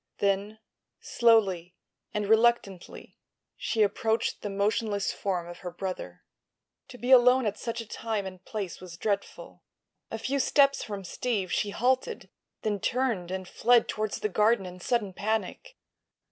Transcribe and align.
Then, 0.17 0.57
slowly 0.99 1.75
and 2.11 2.25
reluctantly, 2.27 3.19
she 3.55 3.83
approached 3.83 4.41
the 4.41 4.49
motionless 4.49 5.13
form 5.13 5.47
of 5.47 5.59
her 5.59 5.69
brother. 5.69 6.23
To 6.87 6.97
be 6.97 7.11
alone 7.11 7.45
at 7.45 7.59
such 7.59 7.81
a 7.81 7.87
time 7.87 8.25
and 8.25 8.43
place 8.43 8.81
was 8.81 8.97
dreadful. 8.97 9.61
A 10.09 10.17
few 10.17 10.39
steps 10.39 10.83
from 10.83 11.03
Steve 11.03 11.51
she 11.53 11.69
halted; 11.69 12.31
then 12.63 12.79
turned 12.79 13.29
and 13.29 13.47
fled 13.47 13.87
toward 13.87 14.13
the 14.13 14.27
garden 14.27 14.65
in 14.65 14.79
sudden 14.79 15.13
panic. 15.13 15.77